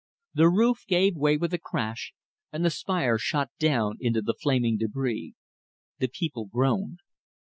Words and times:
The 0.33 0.49
roof 0.49 0.85
gave 0.87 1.15
way 1.15 1.37
with 1.37 1.53
a 1.53 1.59
crash, 1.59 2.15
and 2.51 2.65
the 2.65 2.71
spire 2.71 3.19
shot 3.19 3.51
down 3.59 3.97
into 3.99 4.19
the 4.23 4.33
flaming 4.33 4.75
debris. 4.79 5.35
The 5.99 6.07
people 6.07 6.47
groaned. 6.47 7.01